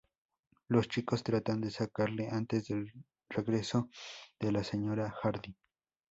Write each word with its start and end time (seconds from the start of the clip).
Los 0.67 0.87
chicos 0.87 1.21
tratan 1.21 1.61
de 1.61 1.69
sacarla 1.69 2.29
antes 2.31 2.65
del 2.69 2.91
regreso 3.29 3.87
de 4.39 4.51
la 4.51 4.63
señora 4.63 5.13
Hardy. 5.21 5.55